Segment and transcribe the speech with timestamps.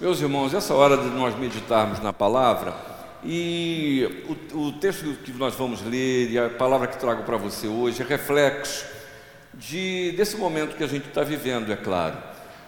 [0.00, 2.74] Meus irmãos, essa hora de nós meditarmos na palavra,
[3.22, 7.68] e o, o, texto que nós vamos ler e a palavra que trago para você
[7.68, 8.86] hoje é reflexo
[9.52, 12.16] de, desse momento que a gente está vivendo, é claro.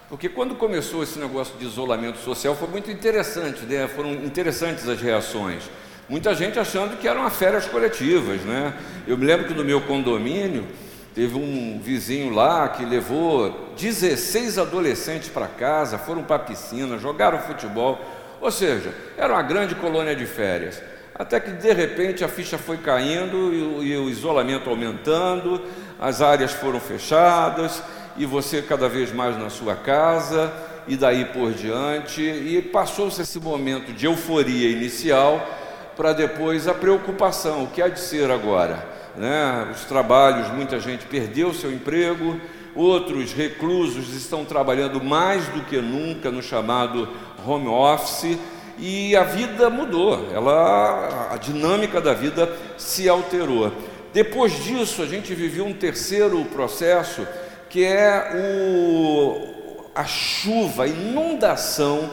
[0.09, 3.87] Porque quando começou esse negócio de isolamento social foi muito interessante, né?
[3.87, 5.63] foram interessantes as reações.
[6.07, 8.77] Muita gente achando que eram férias coletivas, né?
[9.07, 10.67] Eu me lembro que no meu condomínio
[11.13, 17.37] Teve um vizinho lá que levou 16 adolescentes para casa, foram para a piscina, jogaram
[17.39, 17.99] futebol.
[18.41, 20.81] Ou seja, era uma grande colônia de férias.
[21.13, 25.61] Até que de repente a ficha foi caindo e o, e o isolamento aumentando,
[25.99, 27.83] as áreas foram fechadas
[28.17, 30.51] e você cada vez mais na sua casa
[30.87, 32.21] e daí por diante.
[32.21, 35.47] E passou-se esse momento de euforia inicial
[35.95, 38.92] para depois a preocupação: o que há de ser agora?
[39.15, 39.69] Né?
[39.73, 42.39] os trabalhos, muita gente perdeu seu emprego,
[42.75, 47.07] outros reclusos estão trabalhando mais do que nunca no chamado
[47.45, 48.37] home office
[48.77, 53.71] e a vida mudou, ela, a dinâmica da vida se alterou.
[54.11, 57.27] Depois disso, a gente viveu um terceiro processo
[57.69, 62.09] que é o, a chuva, a inundação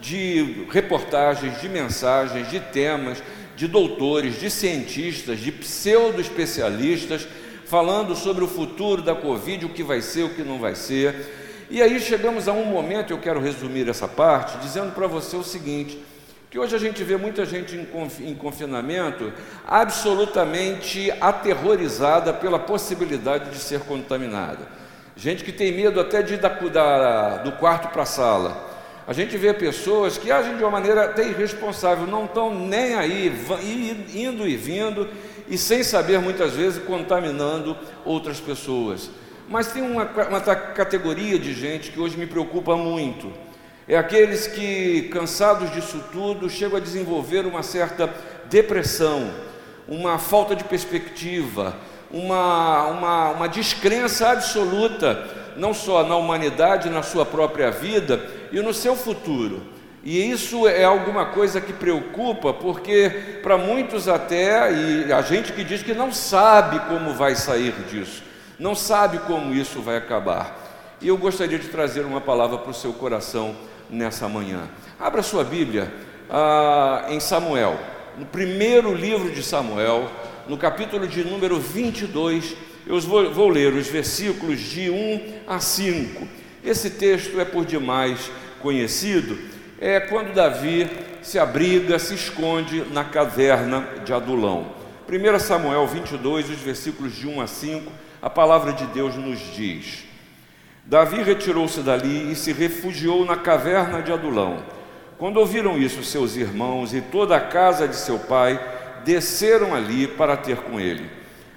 [0.00, 3.22] de reportagens, de mensagens, de temas
[3.56, 7.26] de doutores, de cientistas, de pseudo-especialistas,
[7.66, 11.66] falando sobre o futuro da Covid, o que vai ser, o que não vai ser.
[11.70, 15.42] E aí chegamos a um momento, eu quero resumir essa parte, dizendo para você o
[15.42, 15.98] seguinte:
[16.50, 17.74] que hoje a gente vê muita gente
[18.20, 19.32] em confinamento
[19.66, 24.68] absolutamente aterrorizada pela possibilidade de ser contaminada.
[25.16, 28.73] Gente que tem medo até de ir da, da, do quarto para a sala
[29.06, 33.30] a gente vê pessoas que agem de uma maneira até irresponsável, não estão nem aí,
[34.14, 35.08] indo e vindo,
[35.46, 39.10] e sem saber muitas vezes contaminando outras pessoas.
[39.46, 43.30] Mas tem uma, uma categoria de gente que hoje me preocupa muito.
[43.86, 48.08] É aqueles que, cansados disso tudo, chegam a desenvolver uma certa
[48.46, 49.30] depressão,
[49.86, 51.76] uma falta de perspectiva,
[52.10, 58.72] uma, uma, uma descrença absoluta não só na humanidade, na sua própria vida e no
[58.72, 59.60] seu futuro.
[60.04, 65.64] E isso é alguma coisa que preocupa, porque para muitos até, e a gente que
[65.64, 68.22] diz que não sabe como vai sair disso,
[68.58, 70.96] não sabe como isso vai acabar.
[71.00, 73.56] E eu gostaria de trazer uma palavra para o seu coração
[73.90, 74.68] nessa manhã.
[75.00, 75.92] Abra sua Bíblia
[76.30, 77.78] ah, em Samuel,
[78.18, 80.10] no primeiro livro de Samuel,
[80.46, 82.54] no capítulo de número 22
[82.86, 86.28] eu vou, vou ler os versículos de 1 a 5.
[86.62, 88.30] Esse texto é por demais
[88.64, 89.38] conhecido.
[89.78, 90.88] É quando Davi
[91.20, 94.68] se abriga, se esconde na caverna de Adulão.
[95.06, 97.92] 1 Samuel 22, os versículos de 1 a 5,
[98.22, 100.04] a palavra de Deus nos diz:
[100.86, 104.62] Davi retirou-se dali e se refugiou na caverna de Adulão.
[105.18, 108.58] Quando ouviram isso, seus irmãos e toda a casa de seu pai
[109.04, 111.10] desceram ali para ter com ele.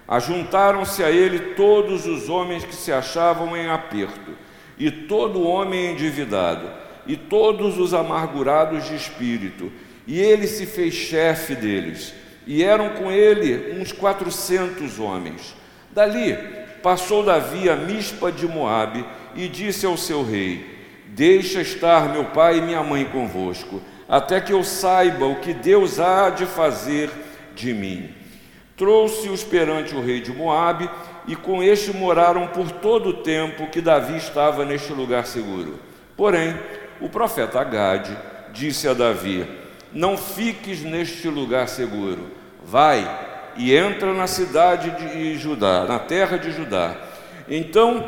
[0.06, 4.32] Ajuntaram-se a ele todos os homens que se achavam em aperto,
[4.78, 9.72] e todo homem endividado, e todos os amargurados de espírito,
[10.06, 12.14] e ele se fez chefe deles,
[12.46, 15.56] e eram com ele uns quatrocentos homens.
[15.92, 16.38] Dali
[16.84, 22.58] passou Davi a Mispa de Moabe e disse ao seu rei: Deixa estar meu pai
[22.60, 27.10] e minha mãe convosco, até que eu saiba o que Deus há de fazer
[27.56, 28.18] de mim
[28.78, 30.88] trouxe-os perante o rei de Moabe,
[31.28, 35.78] e com este moraram por todo o tempo que Davi estava neste lugar seguro.
[36.16, 36.56] Porém,
[37.02, 38.18] o profeta Agade
[38.52, 39.48] disse a Davi:
[39.94, 42.32] Não fiques neste lugar seguro,
[42.64, 43.26] vai
[43.56, 46.96] e entra na cidade de Judá, na terra de Judá.
[47.50, 48.08] Então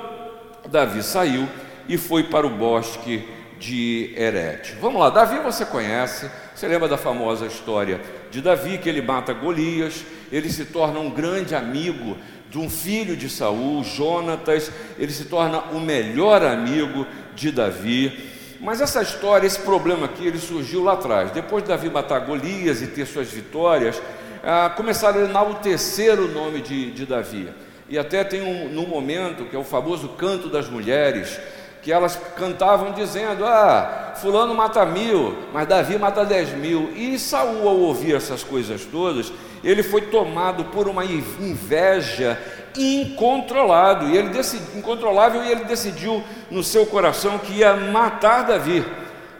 [0.69, 1.47] Davi saiu
[1.87, 3.27] e foi para o bosque
[3.59, 4.75] de Herete.
[4.79, 7.99] Vamos lá, Davi você conhece, você lembra da famosa história
[8.31, 12.15] de Davi que ele mata Golias, ele se torna um grande amigo
[12.49, 18.38] de um filho de Saul, Jonatas, ele se torna o melhor amigo de Davi.
[18.59, 21.31] Mas essa história, esse problema aqui, ele surgiu lá atrás.
[21.31, 24.01] Depois de Davi matar Golias e ter suas vitórias,
[24.43, 27.49] ah, começaram a enaltecer o nome de, de Davi.
[27.87, 31.39] E até tem um, num momento, que é o famoso canto das mulheres,
[31.81, 36.91] que elas cantavam dizendo: Ah, fulano mata mil, mas Davi mata dez mil.
[36.95, 39.31] E Saul, ao ouvir essas coisas todas,
[39.63, 42.37] ele foi tomado por uma inveja
[42.77, 48.85] incontrolável, e ele decidi, incontrolável, e ele decidiu no seu coração que ia matar Davi,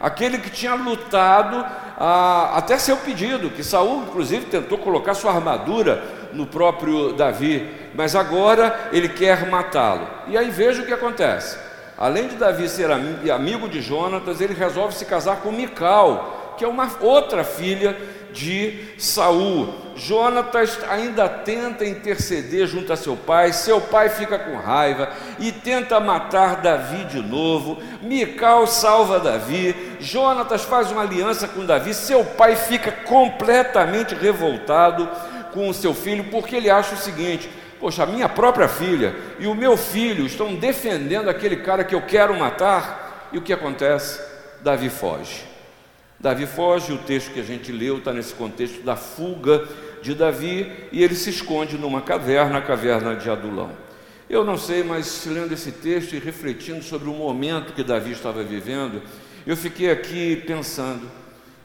[0.00, 1.64] aquele que tinha lutado
[1.98, 8.14] ah, até seu pedido, que Saul, inclusive, tentou colocar sua armadura no próprio Davi, mas
[8.16, 10.06] agora ele quer matá-lo.
[10.28, 11.58] E aí veja o que acontece.
[11.98, 16.68] Além de Davi ser amigo de Jonatas, ele resolve se casar com Mical, que é
[16.68, 17.94] uma outra filha
[18.32, 19.74] de Saul.
[19.96, 26.00] Jonatas ainda tenta interceder junto a seu pai, seu pai fica com raiva e tenta
[26.00, 27.78] matar Davi de novo.
[28.00, 35.08] Mical salva Davi, Jonatas faz uma aliança com Davi, seu pai fica completamente revoltado
[35.52, 39.46] com o seu filho, porque ele acha o seguinte: poxa, a minha própria filha e
[39.46, 44.20] o meu filho estão defendendo aquele cara que eu quero matar, e o que acontece?
[44.62, 45.49] Davi foge.
[46.20, 49.66] Davi foge, o texto que a gente leu está nesse contexto da fuga
[50.02, 53.70] de Davi, e ele se esconde numa caverna, a caverna de Adulão.
[54.28, 58.44] Eu não sei, mas lendo esse texto e refletindo sobre o momento que Davi estava
[58.44, 59.02] vivendo,
[59.46, 61.10] eu fiquei aqui pensando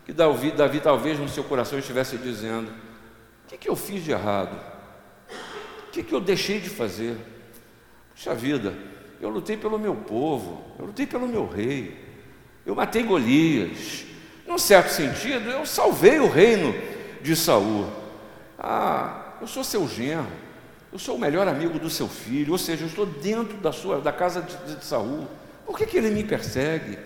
[0.06, 4.12] que Davi, Davi talvez no seu coração estivesse dizendo: o que, que eu fiz de
[4.12, 4.58] errado?
[5.88, 7.18] O que, que eu deixei de fazer?
[8.16, 8.74] Puxa vida,
[9.20, 11.96] eu lutei pelo meu povo, eu lutei pelo meu rei,
[12.66, 14.06] eu matei Golias,
[14.48, 16.74] num certo sentido, eu salvei o reino
[17.22, 17.90] de Saul.
[18.60, 20.28] Ah, eu sou seu genro,
[20.94, 24.00] eu sou o melhor amigo do seu filho, ou seja, eu estou dentro da sua
[24.00, 25.28] da casa de, de Saul.
[25.66, 26.98] Por que, que ele me persegue?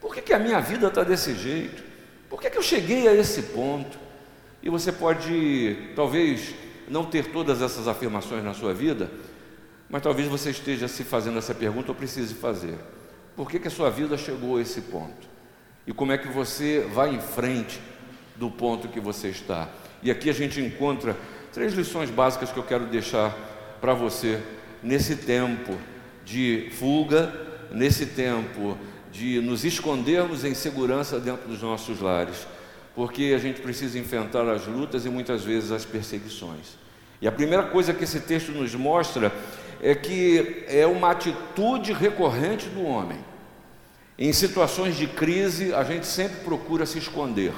[0.00, 1.82] Por que, que a minha vida está desse jeito?
[2.28, 3.98] Por que, que eu cheguei a esse ponto?
[4.62, 6.54] E você pode, talvez,
[6.88, 9.10] não ter todas essas afirmações na sua vida,
[9.88, 12.78] mas talvez você esteja se fazendo essa pergunta ou precise fazer.
[13.34, 15.33] Por que, que a sua vida chegou a esse ponto?
[15.86, 17.80] E como é que você vai em frente
[18.36, 19.68] do ponto que você está.
[20.02, 21.16] E aqui a gente encontra
[21.52, 23.30] três lições básicas que eu quero deixar
[23.80, 24.40] para você
[24.82, 25.76] nesse tempo
[26.24, 27.32] de fuga,
[27.70, 28.76] nesse tempo
[29.12, 32.46] de nos escondermos em segurança dentro dos nossos lares,
[32.94, 36.76] porque a gente precisa enfrentar as lutas e muitas vezes as perseguições.
[37.20, 39.32] E a primeira coisa que esse texto nos mostra
[39.80, 43.18] é que é uma atitude recorrente do homem.
[44.16, 47.52] Em situações de crise, a gente sempre procura se esconder,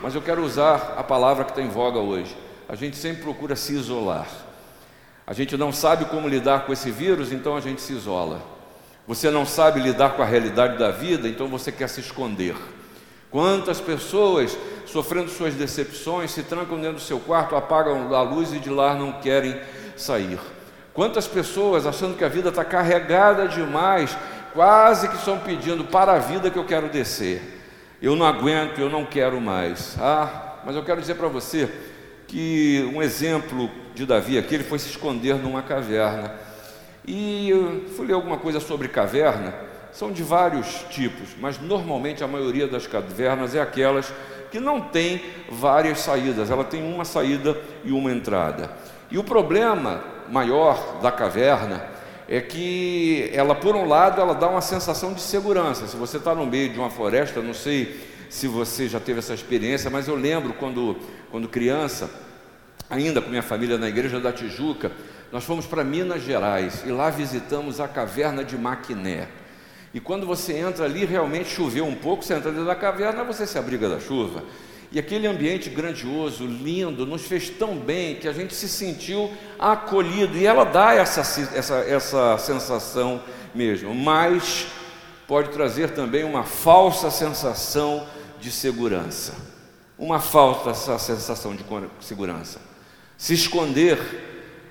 [0.00, 2.34] mas eu quero usar a palavra que está em voga hoje.
[2.66, 4.26] A gente sempre procura se isolar.
[5.26, 8.40] A gente não sabe como lidar com esse vírus, então a gente se isola.
[9.06, 12.56] Você não sabe lidar com a realidade da vida, então você quer se esconder.
[13.30, 14.56] Quantas pessoas
[14.86, 18.94] sofrendo suas decepções se trancam dentro do seu quarto, apagam a luz e de lá
[18.94, 19.60] não querem
[19.96, 20.38] sair.
[20.94, 24.16] Quantas pessoas achando que a vida está carregada demais
[24.52, 27.60] quase que estão pedindo para a vida que eu quero descer.
[28.00, 29.96] Eu não aguento, eu não quero mais.
[30.00, 31.70] Ah, mas eu quero dizer para você
[32.26, 36.32] que um exemplo de Davi aqui, ele foi se esconder numa caverna.
[37.04, 39.54] E eu fui ler alguma coisa sobre caverna,
[39.92, 44.12] são de vários tipos, mas normalmente a maioria das cavernas é aquelas
[44.50, 48.70] que não tem várias saídas, ela tem uma saída e uma entrada.
[49.10, 51.91] E o problema maior da caverna
[52.32, 55.86] é que ela, por um lado, ela dá uma sensação de segurança.
[55.86, 58.00] Se você está no meio de uma floresta, não sei
[58.30, 60.96] se você já teve essa experiência, mas eu lembro quando,
[61.30, 62.08] quando criança,
[62.88, 64.92] ainda com minha família na igreja da Tijuca,
[65.30, 69.28] nós fomos para Minas Gerais e lá visitamos a caverna de Maquiné.
[69.92, 73.46] E quando você entra ali, realmente choveu um pouco, você entra dentro da caverna, você
[73.46, 74.42] se abriga da chuva.
[74.92, 80.36] E aquele ambiente grandioso, lindo, nos fez tão bem que a gente se sentiu acolhido.
[80.36, 81.20] E ela dá essa,
[81.54, 83.22] essa, essa sensação
[83.54, 84.66] mesmo, mas
[85.26, 88.06] pode trazer também uma falsa sensação
[88.38, 89.34] de segurança.
[89.98, 91.64] Uma falsa sensação de
[92.00, 92.60] segurança.
[93.16, 93.98] Se esconder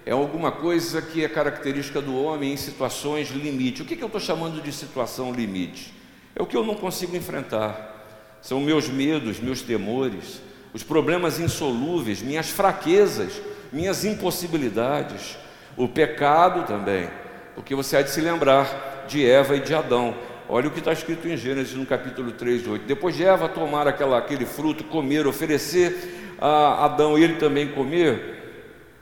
[0.06, 3.82] é alguma coisa que é característica do homem em situações limite.
[3.82, 5.94] O que, que eu estou chamando de situação limite?
[6.36, 7.91] É o que eu não consigo enfrentar
[8.42, 10.42] são meus medos, meus temores,
[10.74, 15.38] os problemas insolúveis, minhas fraquezas, minhas impossibilidades,
[15.78, 17.10] o pecado também,
[17.56, 20.16] porque você há de se lembrar de Eva e de Adão.
[20.50, 22.86] Olha o que está escrito em Gênesis no capítulo 3, 8.
[22.86, 28.42] Depois de Eva tomar aquela, aquele fruto, comer, oferecer a Adão e ele também comer,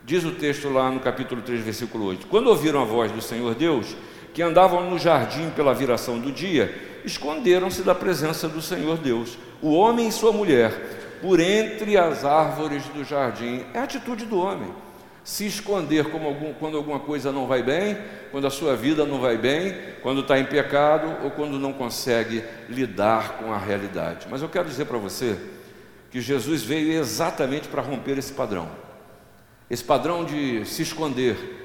[0.04, 3.54] diz o texto lá no capítulo 3, versículo 8: Quando ouviram a voz do Senhor
[3.54, 3.96] Deus,
[4.32, 9.72] que andavam no jardim pela viração do dia, esconderam-se da presença do Senhor Deus, o
[9.72, 13.64] homem e sua mulher, por entre as árvores do jardim.
[13.74, 14.72] É a atitude do homem.
[15.22, 17.98] Se esconder algum, quando alguma coisa não vai bem,
[18.30, 22.42] quando a sua vida não vai bem, quando está em pecado ou quando não consegue
[22.68, 24.26] lidar com a realidade.
[24.30, 25.36] Mas eu quero dizer para você
[26.10, 28.68] que Jesus veio exatamente para romper esse padrão.
[29.68, 31.59] Esse padrão de se esconder,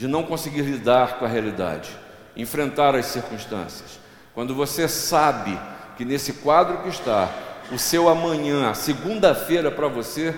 [0.00, 1.90] de não conseguir lidar com a realidade,
[2.34, 4.00] enfrentar as circunstâncias.
[4.34, 5.60] Quando você sabe
[5.94, 7.28] que nesse quadro que está,
[7.70, 10.34] o seu amanhã, segunda-feira para você,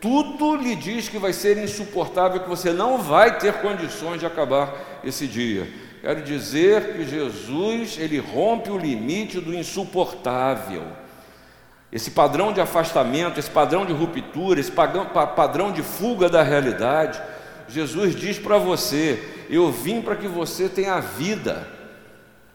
[0.00, 4.74] tudo lhe diz que vai ser insuportável, que você não vai ter condições de acabar
[5.04, 5.72] esse dia.
[6.00, 10.88] Quero dizer que Jesus, ele rompe o limite do insuportável.
[11.92, 17.22] Esse padrão de afastamento, esse padrão de ruptura, esse padrão de fuga da realidade.
[17.68, 21.66] Jesus diz para você: Eu vim para que você tenha vida.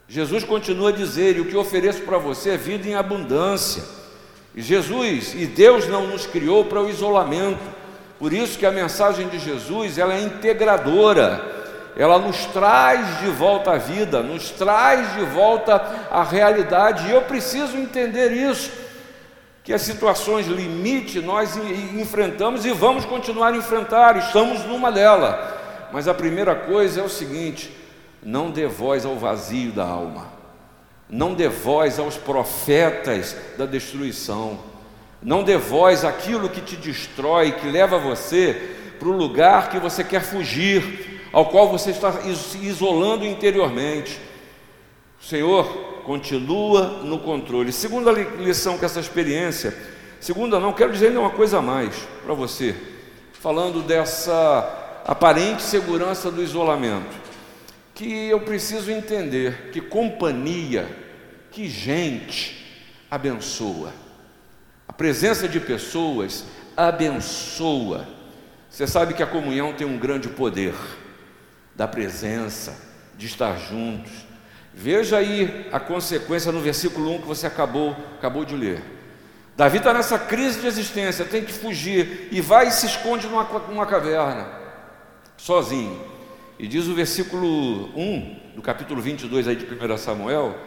[0.08, 3.84] Jesus continua a dizer: E o que ofereço para você é vida em abundância.
[4.56, 7.80] E Jesus e Deus não nos criou para o isolamento.
[8.18, 11.58] Por isso que a mensagem de Jesus ela é integradora.
[11.96, 17.08] Ela nos traz de volta à vida, nos traz de volta à realidade.
[17.08, 18.72] E eu preciso entender isso
[19.70, 21.56] que as situações limite nós
[21.96, 25.36] enfrentamos e vamos continuar a enfrentar, estamos numa delas.
[25.94, 27.72] Mas a primeira coisa é o seguinte:
[28.24, 30.26] não dê voz ao vazio da alma,
[31.08, 34.58] não dê voz aos profetas da destruição,
[35.22, 40.04] não dê voz àquilo que te destrói, que leva você para o lugar que você
[40.04, 44.20] quer fugir, ao qual você está se isolando interiormente.
[45.22, 47.72] Senhor continua no controle.
[47.72, 49.78] Segunda lição que essa experiência,
[50.20, 52.76] segunda não, quero dizer uma coisa a mais para você,
[53.34, 57.16] falando dessa aparente segurança do isolamento,
[57.94, 60.90] que eu preciso entender que companhia,
[61.52, 62.66] que gente
[63.12, 63.94] abençoa.
[64.88, 66.44] A presença de pessoas
[66.76, 68.08] abençoa.
[68.68, 70.74] Você sabe que a comunhão tem um grande poder
[71.76, 72.76] da presença,
[73.16, 74.29] de estar juntos
[74.74, 78.82] Veja aí a consequência no versículo 1 que você acabou, acabou de ler.
[79.58, 83.44] Davi está nessa crise de existência, tem que fugir e vai e se esconde numa,
[83.68, 84.48] numa caverna,
[85.36, 86.00] sozinho.
[86.58, 90.58] E diz o versículo 1 do capítulo 22 aí de 1 Samuel,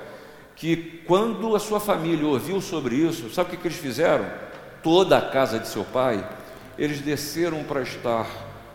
[0.55, 4.27] que quando a sua família ouviu sobre isso, sabe o que, que eles fizeram?
[4.83, 6.27] Toda a casa de seu pai,
[6.77, 8.27] eles desceram para estar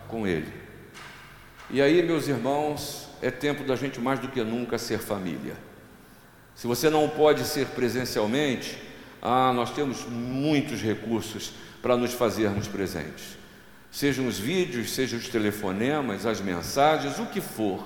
[0.08, 0.52] com ele.
[1.70, 5.54] E aí, meus irmãos, é tempo da gente mais do que nunca ser família.
[6.54, 8.76] Se você não pode ser presencialmente,
[9.22, 13.38] ah, nós temos muitos recursos para nos fazermos presentes.
[13.90, 17.84] Sejam os vídeos, sejam os telefonemas, as mensagens, o que for.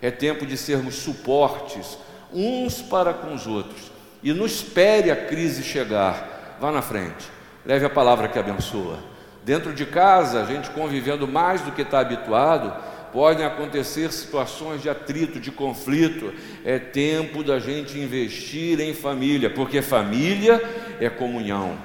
[0.00, 1.98] É tempo de sermos suportes
[2.32, 3.90] uns para com os outros.
[4.22, 6.56] E não espere a crise chegar.
[6.60, 7.26] Vá na frente.
[7.64, 8.98] Leve a palavra que abençoa.
[9.44, 12.72] Dentro de casa, a gente convivendo mais do que está habituado,
[13.12, 16.32] podem acontecer situações de atrito, de conflito.
[16.64, 20.62] É tempo da gente investir em família, porque família
[21.00, 21.76] é comunhão.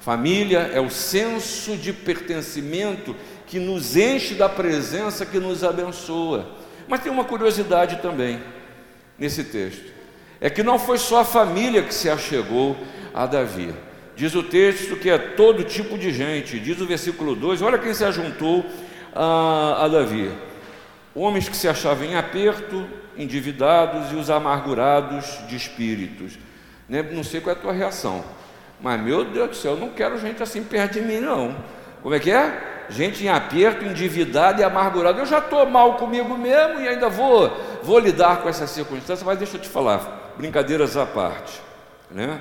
[0.00, 3.14] Família é o senso de pertencimento
[3.46, 6.56] que nos enche da presença que nos abençoa.
[6.86, 8.40] Mas tem uma curiosidade também
[9.18, 9.92] nesse texto:
[10.40, 12.76] é que não foi só a família que se achegou
[13.12, 13.74] a Davi.
[14.16, 16.58] Diz o texto que é todo tipo de gente.
[16.58, 18.64] Diz o versículo 2: olha quem se ajuntou
[19.14, 20.30] a, a Davi
[21.20, 26.38] homens que se achavam em aperto, endividados e os amargurados de espíritos.
[26.88, 28.24] Né, não sei qual é a tua reação,
[28.80, 31.56] mas meu Deus do céu, eu não quero gente assim perto de mim, não.
[32.02, 32.86] Como é que é?
[32.88, 35.18] Gente em aperto, endividado e amargurado.
[35.18, 37.50] Eu já estou mal comigo mesmo e ainda vou,
[37.82, 41.60] vou lidar com essa circunstância, mas deixa eu te falar, brincadeiras à parte.
[42.10, 42.40] Né?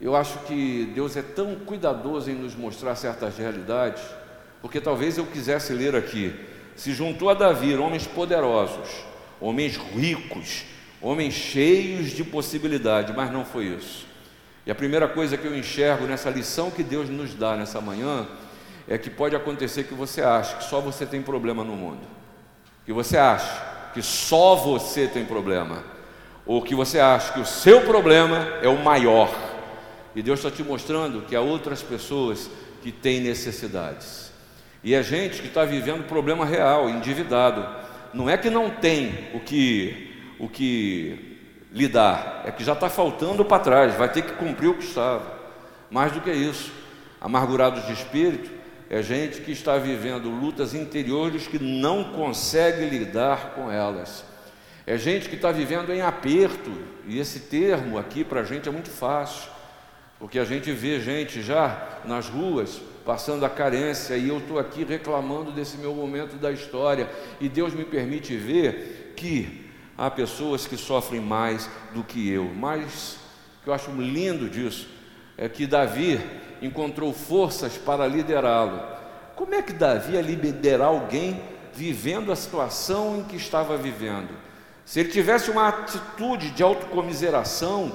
[0.00, 4.02] Eu acho que Deus é tão cuidadoso em nos mostrar certas realidades,
[4.60, 6.34] porque talvez eu quisesse ler aqui
[6.76, 8.88] se juntou a Davi homens poderosos,
[9.40, 10.64] homens ricos,
[11.00, 14.06] homens cheios de possibilidade, mas não foi isso.
[14.66, 18.26] E a primeira coisa que eu enxergo nessa lição que Deus nos dá nessa manhã
[18.88, 22.06] é que pode acontecer que você ache que só você tem problema no mundo,
[22.84, 25.84] que você acha que só você tem problema,
[26.44, 29.32] ou que você acha que o seu problema é o maior,
[30.14, 32.50] e Deus está te mostrando que há outras pessoas
[32.82, 34.32] que têm necessidades.
[34.84, 37.66] E é gente que está vivendo problema real, endividado.
[38.12, 41.38] Não é que não tem o que, o que
[41.72, 45.34] lidar, é que já está faltando para trás, vai ter que cumprir o que estava.
[45.90, 46.70] Mais do que isso,
[47.18, 48.50] amargurados de espírito
[48.90, 54.22] é gente que está vivendo lutas interiores que não consegue lidar com elas.
[54.86, 56.70] É gente que está vivendo em aperto,
[57.06, 59.50] e esse termo aqui para a gente é muito fácil,
[60.18, 64.84] porque a gente vê gente já nas ruas passando a carência, e eu estou aqui
[64.84, 67.08] reclamando desse meu momento da história,
[67.40, 73.18] e Deus me permite ver que há pessoas que sofrem mais do que eu, mas
[73.60, 74.88] o que eu acho lindo disso
[75.36, 76.20] é que Davi
[76.62, 78.80] encontrou forças para liderá-lo.
[79.36, 81.40] Como é que Davi ia liderar alguém
[81.72, 84.30] vivendo a situação em que estava vivendo?
[84.84, 87.92] Se ele tivesse uma atitude de autocomiseração,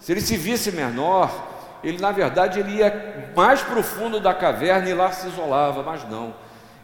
[0.00, 1.51] se ele se visse menor,
[1.82, 6.34] ele na verdade ele ia mais profundo da caverna e lá se isolava, mas não.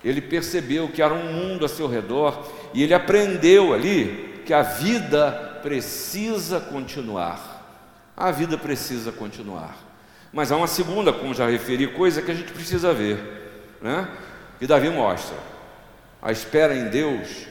[0.05, 4.63] Ele percebeu que era um mundo a seu redor e ele aprendeu ali que a
[4.63, 7.59] vida precisa continuar.
[8.17, 9.77] A vida precisa continuar.
[10.33, 13.19] Mas há uma segunda, como já referi, coisa que a gente precisa ver,
[13.81, 14.09] né?
[14.59, 15.37] Que Davi mostra.
[16.21, 17.47] A espera em Deus,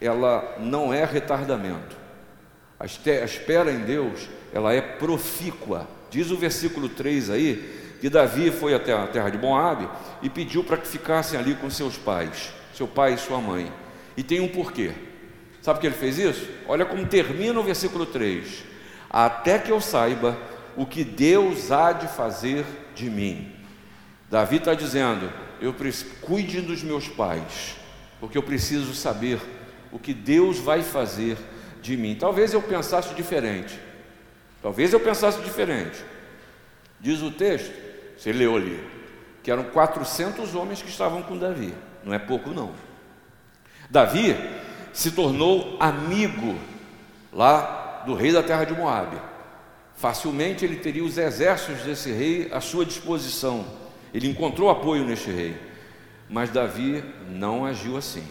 [0.00, 1.96] ela não é retardamento.
[2.78, 5.86] A espera em Deus, ela é profícua.
[6.14, 9.88] Diz o versículo 3 aí, que Davi foi até a terra de Moabe
[10.22, 13.72] e pediu para que ficassem ali com seus pais, seu pai e sua mãe.
[14.16, 14.92] E tem um porquê.
[15.60, 16.48] Sabe que ele fez isso?
[16.68, 18.62] Olha como termina o versículo 3:
[19.10, 20.38] Até que eu saiba
[20.76, 23.50] o que Deus há de fazer de mim.
[24.30, 25.28] Davi está dizendo:
[25.60, 25.74] Eu
[26.20, 27.74] cuide dos meus pais,
[28.20, 29.40] porque eu preciso saber
[29.90, 31.36] o que Deus vai fazer
[31.82, 32.14] de mim.
[32.14, 33.76] Talvez eu pensasse diferente.
[34.64, 36.02] Talvez eu pensasse diferente.
[36.98, 37.70] Diz o texto
[38.16, 38.82] você leu ali,
[39.42, 42.72] que eram 400 homens que estavam com Davi, não é pouco não.
[43.90, 44.34] Davi
[44.90, 46.58] se tornou amigo
[47.30, 49.18] lá do rei da terra de Moabe.
[49.96, 53.66] Facilmente ele teria os exércitos desse rei à sua disposição.
[54.14, 55.60] Ele encontrou apoio neste rei.
[56.30, 58.26] Mas Davi não agiu assim.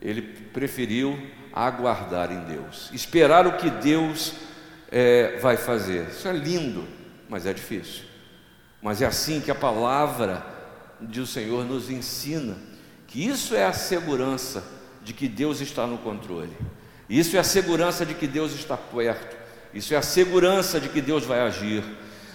[0.00, 1.18] Ele preferiu
[1.52, 4.32] aguardar em Deus, esperar o que Deus
[4.96, 6.06] é, vai fazer.
[6.08, 6.86] Isso é lindo,
[7.28, 8.04] mas é difícil.
[8.80, 10.46] Mas é assim que a palavra
[11.00, 12.56] do Senhor nos ensina
[13.08, 14.62] que isso é a segurança
[15.02, 16.56] de que Deus está no controle.
[17.10, 19.36] Isso é a segurança de que Deus está perto.
[19.74, 21.82] Isso é a segurança de que Deus vai agir.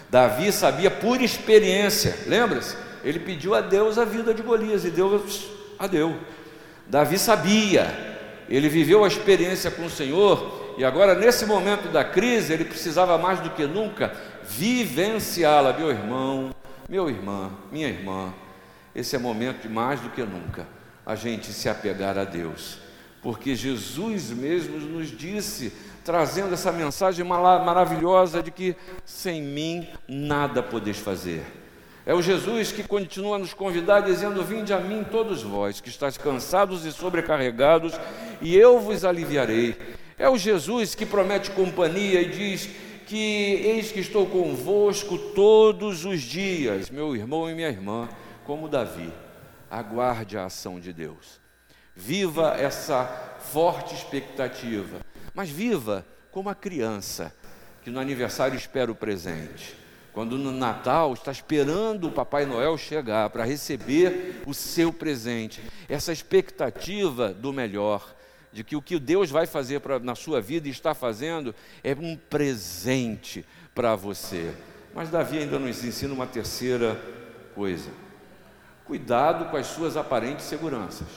[0.10, 2.76] Davi sabia por experiência, lembra-se?
[3.06, 5.48] Ele pediu a Deus a vida de Golias e Deus
[5.78, 6.20] a deu.
[6.88, 7.88] Davi sabia,
[8.50, 13.18] ele viveu a experiência com o Senhor e agora, nesse momento da crise, ele precisava
[13.18, 14.14] mais do que nunca
[14.46, 16.56] vivenciá-la, meu irmão,
[16.88, 18.34] meu irmã, minha irmã.
[18.96, 20.66] Esse é momento de mais do que nunca
[21.06, 22.80] a gente se apegar a Deus,
[23.22, 25.74] porque Jesus mesmo nos disse,
[26.06, 31.44] trazendo essa mensagem maravilhosa de que sem mim nada podeis fazer.
[32.06, 35.90] É o Jesus que continua a nos convidar, dizendo: Vinde a mim, todos vós que
[35.90, 38.00] estáis cansados e sobrecarregados,
[38.42, 39.76] e eu vos aliviarei.
[40.20, 42.70] É o Jesus que promete companhia e diz:
[43.10, 48.08] que eis que estou convosco todos os dias, meu irmão e minha irmã,
[48.46, 49.12] como Davi.
[49.68, 51.42] Aguarde a ação de Deus.
[51.96, 53.06] Viva essa
[53.40, 55.00] forte expectativa,
[55.34, 57.34] mas viva como a criança
[57.84, 59.76] que no aniversário espera o presente.
[60.14, 66.14] Quando no Natal está esperando o Papai Noel chegar para receber o seu presente, essa
[66.14, 68.16] expectativa do melhor,
[68.52, 71.94] de que o que Deus vai fazer pra, na sua vida e está fazendo é
[71.94, 74.54] um presente para você.
[74.94, 77.00] Mas Davi ainda nos ensina uma terceira
[77.54, 77.90] coisa:
[78.86, 81.08] cuidado com as suas aparentes seguranças.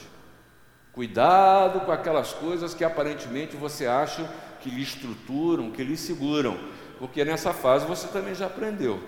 [0.91, 6.57] Cuidado com aquelas coisas que aparentemente você acha que lhe estruturam, que lhe seguram,
[6.99, 9.01] porque nessa fase você também já aprendeu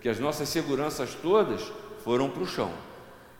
[0.00, 1.72] que as nossas seguranças todas
[2.04, 2.72] foram para o chão,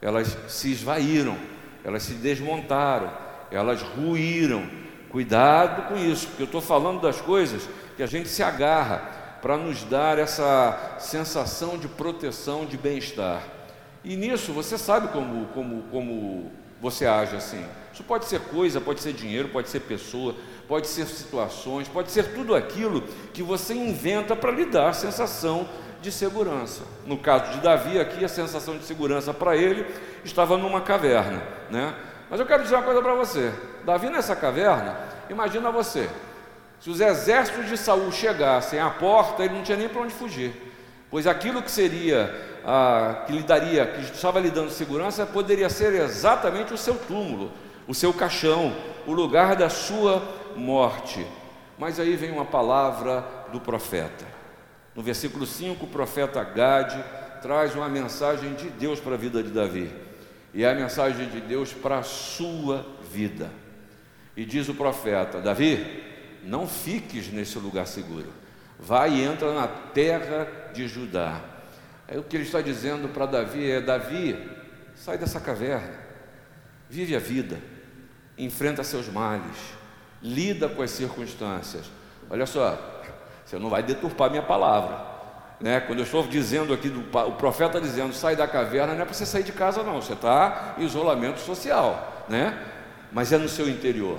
[0.00, 1.36] elas se esvaíram,
[1.84, 3.10] elas se desmontaram,
[3.50, 4.68] elas ruíram.
[5.10, 9.56] Cuidado com isso, porque eu estou falando das coisas que a gente se agarra para
[9.56, 13.42] nos dar essa sensação de proteção, de bem-estar.
[14.04, 17.64] E nisso você sabe como, como, como você age assim.
[17.92, 20.34] Isso pode ser coisa, pode ser dinheiro, pode ser pessoa,
[20.68, 23.02] pode ser situações, pode ser tudo aquilo
[23.34, 25.68] que você inventa para lhe dar sensação
[26.00, 26.82] de segurança.
[27.04, 29.84] No caso de Davi, aqui a sensação de segurança para ele
[30.24, 31.94] estava numa caverna, né?
[32.30, 33.52] Mas eu quero dizer uma coisa para você:
[33.84, 34.96] Davi nessa caverna,
[35.28, 36.08] imagina você,
[36.78, 40.54] se os exércitos de Saul chegassem à porta, ele não tinha nem para onde fugir,
[41.10, 42.32] pois aquilo que seria,
[42.64, 47.50] ah, que lhe daria, que estava lhe dando segurança, poderia ser exatamente o seu túmulo,
[47.88, 48.72] o seu caixão,
[49.06, 50.22] o lugar da sua
[50.54, 51.26] morte.
[51.76, 54.24] Mas aí vem uma palavra do profeta.
[54.94, 57.02] No versículo 5, o profeta Gade
[57.42, 60.09] traz uma mensagem de Deus para a vida de Davi
[60.52, 63.50] e a mensagem de Deus para a sua vida.
[64.36, 66.02] E diz o profeta: Davi,
[66.44, 68.28] não fiques nesse lugar seguro,
[68.78, 71.40] vai e entra na terra de Judá.
[72.08, 74.36] Aí o que ele está dizendo para Davi é: Davi,
[74.94, 75.98] sai dessa caverna,
[76.88, 77.58] vive a vida,
[78.36, 79.56] enfrenta seus males,
[80.22, 81.90] lida com as circunstâncias.
[82.28, 83.02] Olha só,
[83.44, 85.09] você não vai deturpar minha palavra.
[85.60, 85.80] Né?
[85.80, 89.04] Quando eu estou dizendo aqui, do, o profeta está dizendo, sai da caverna, não é
[89.04, 92.58] para você sair de casa, não, você está em isolamento social, né?
[93.12, 94.18] mas é no seu interior.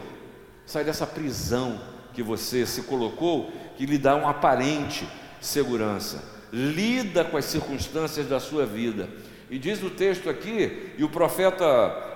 [0.65, 1.81] Sai dessa prisão
[2.13, 5.07] que você se colocou, que lhe dá uma aparente
[5.39, 6.23] segurança.
[6.53, 9.07] Lida com as circunstâncias da sua vida
[9.49, 11.65] E diz o texto aqui, e o profeta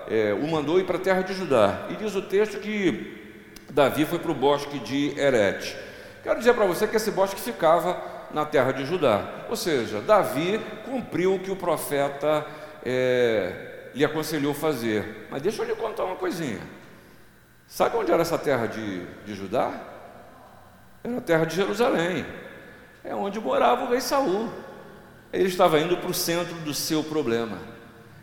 [0.08, 1.86] é, o mandou ir para a terra de Judá.
[1.90, 3.34] E diz o texto que
[3.70, 5.76] Davi foi para o bosque de Herete.
[6.22, 9.24] Quero dizer para você que esse bosque ficava na terra de Judá.
[9.48, 12.46] Ou seja, Davi cumpriu o que o profeta
[12.84, 15.26] é, lhe aconselhou fazer.
[15.30, 16.60] Mas deixa eu lhe contar uma coisinha.
[17.66, 19.72] Sabe onde era essa terra de, de Judá?
[21.02, 22.24] Era a terra de Jerusalém.
[23.02, 24.50] É onde morava o rei Saul.
[25.32, 27.58] Ele estava indo para o centro do seu problema.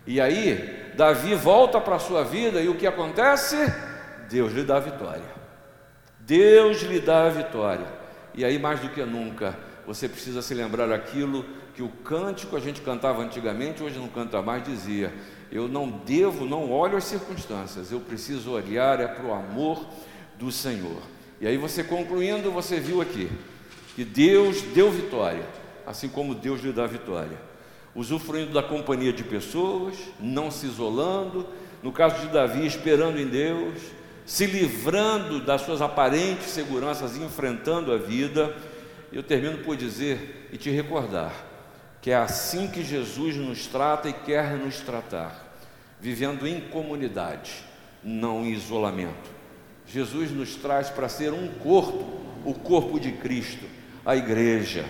[0.06, 3.56] E aí, Davi volta para a sua vida e o que acontece?
[4.30, 5.34] Deus lhe dá a vitória.
[6.20, 7.86] Deus lhe dá a vitória.
[8.34, 12.60] E aí, mais do que nunca, você precisa se lembrar aquilo que o cântico a
[12.60, 15.14] gente cantava antigamente, hoje não canta mais, dizia:
[15.52, 19.86] Eu não devo, não olho as circunstâncias, eu preciso olhar é para o amor
[20.38, 21.02] do Senhor.
[21.42, 23.30] E aí você concluindo, você viu aqui
[23.96, 25.46] que Deus deu vitória,
[25.86, 27.38] assim como Deus lhe dá vitória.
[27.96, 31.48] Usufruindo da companhia de pessoas, não se isolando,
[31.84, 33.80] no caso de Davi, esperando em Deus,
[34.26, 38.56] se livrando das suas aparentes seguranças, enfrentando a vida.
[39.14, 41.32] Eu termino por dizer e te recordar
[42.02, 45.56] que é assim que Jesus nos trata e quer nos tratar,
[46.02, 47.64] vivendo em comunidade,
[48.04, 49.32] não em isolamento.
[49.86, 53.66] Jesus nos traz para ser um corpo, o corpo de Cristo,
[54.04, 54.84] a igreja.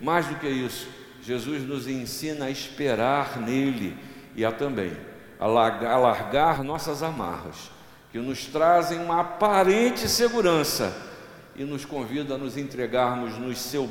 [0.00, 0.86] Mais do que isso,
[1.22, 3.96] Jesus nos ensina a esperar nele
[4.36, 4.92] e a também
[5.40, 7.70] a largar nossas amarras,
[8.12, 11.09] que nos trazem uma aparente segurança
[11.56, 13.88] e nos convida a nos entregarmos nos, seu,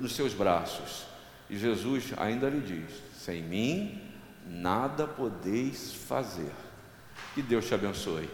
[0.00, 1.12] nos seus braços
[1.52, 4.00] e Jesus ainda lhe diz: sem mim
[4.48, 6.50] nada podeis fazer.
[7.34, 8.28] Que Deus te abençoe.